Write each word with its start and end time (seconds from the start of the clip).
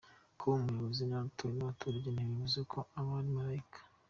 Kuba 0.37 0.53
umuyobozi 0.57 1.01
yaratowe 1.03 1.51
n’abaturage 1.55 2.07
ntibivuze 2.11 2.59
ko 2.71 2.77
aba 2.99 3.11
ari 3.19 3.29
malayika. 3.37 3.79